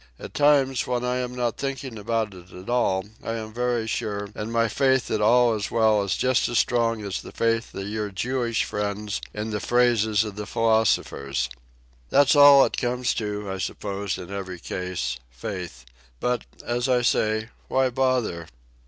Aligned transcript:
At 0.17 0.33
times, 0.33 0.87
when 0.87 1.03
I 1.05 1.17
am 1.17 1.35
not 1.35 1.57
thinking 1.57 1.99
about 1.99 2.33
it 2.33 2.51
at 2.53 2.71
all, 2.71 3.05
I 3.23 3.33
am 3.33 3.53
very 3.53 3.85
sure, 3.85 4.29
and 4.33 4.51
my 4.51 4.67
faith 4.67 5.07
that 5.09 5.21
all 5.21 5.53
is 5.53 5.69
well 5.69 6.01
is 6.01 6.15
just 6.15 6.49
as 6.49 6.57
strong 6.57 7.03
as 7.03 7.21
the 7.21 7.31
faith 7.31 7.71
of 7.75 7.87
your 7.87 8.09
Jewish 8.09 8.63
friend 8.63 9.15
in 9.31 9.51
the 9.51 9.59
phrases 9.59 10.23
of 10.23 10.37
the 10.37 10.47
philosophers. 10.47 11.49
That's 12.09 12.35
all 12.35 12.65
it 12.65 12.77
comes 12.77 13.13
to, 13.13 13.47
I 13.51 13.59
suppose, 13.59 14.17
in 14.17 14.31
every 14.31 14.57
case—faith. 14.59 15.85
But, 16.19 16.47
as 16.65 16.89
I 16.89 17.03
say, 17.03 17.49
why 17.67 17.91
bother?" 17.91 18.47